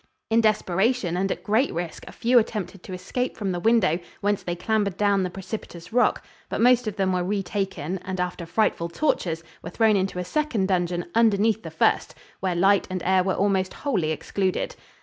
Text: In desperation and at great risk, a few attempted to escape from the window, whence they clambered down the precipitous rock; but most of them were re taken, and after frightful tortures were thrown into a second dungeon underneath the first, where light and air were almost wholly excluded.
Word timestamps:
In 0.31 0.41
desperation 0.41 1.15
and 1.15 1.31
at 1.31 1.43
great 1.43 1.71
risk, 1.71 2.05
a 2.07 2.11
few 2.11 2.39
attempted 2.39 2.81
to 2.81 2.93
escape 2.93 3.37
from 3.37 3.51
the 3.51 3.59
window, 3.59 3.99
whence 4.19 4.41
they 4.41 4.55
clambered 4.55 4.97
down 4.97 5.21
the 5.21 5.29
precipitous 5.29 5.93
rock; 5.93 6.25
but 6.49 6.59
most 6.59 6.87
of 6.87 6.95
them 6.95 7.13
were 7.13 7.23
re 7.23 7.43
taken, 7.43 7.99
and 7.99 8.19
after 8.19 8.47
frightful 8.47 8.89
tortures 8.89 9.43
were 9.61 9.69
thrown 9.69 9.95
into 9.95 10.17
a 10.17 10.25
second 10.25 10.69
dungeon 10.69 11.05
underneath 11.13 11.61
the 11.61 11.69
first, 11.69 12.15
where 12.39 12.55
light 12.55 12.87
and 12.89 13.03
air 13.03 13.21
were 13.23 13.35
almost 13.35 13.75
wholly 13.75 14.09
excluded. 14.09 14.75